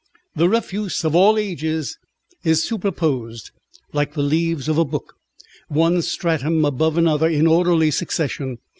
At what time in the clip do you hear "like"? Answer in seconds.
3.93-4.15